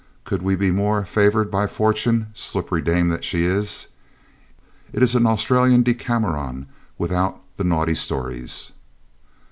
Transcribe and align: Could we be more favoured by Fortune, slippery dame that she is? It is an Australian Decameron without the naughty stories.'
Could 0.23 0.41
we 0.41 0.55
be 0.55 0.71
more 0.71 1.05
favoured 1.05 1.51
by 1.51 1.67
Fortune, 1.67 2.31
slippery 2.33 2.81
dame 2.81 3.09
that 3.09 3.23
she 3.23 3.43
is? 3.45 3.85
It 4.91 5.03
is 5.03 5.13
an 5.13 5.27
Australian 5.27 5.83
Decameron 5.83 6.65
without 6.97 7.39
the 7.57 7.63
naughty 7.63 7.93
stories.' 7.93 8.71